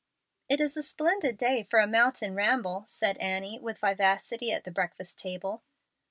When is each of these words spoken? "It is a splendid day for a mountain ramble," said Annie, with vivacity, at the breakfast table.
"It 0.49 0.59
is 0.59 0.75
a 0.75 0.81
splendid 0.81 1.37
day 1.37 1.61
for 1.61 1.77
a 1.79 1.85
mountain 1.85 2.33
ramble," 2.33 2.85
said 2.87 3.19
Annie, 3.19 3.59
with 3.59 3.77
vivacity, 3.77 4.51
at 4.51 4.63
the 4.63 4.71
breakfast 4.71 5.19
table. 5.19 5.61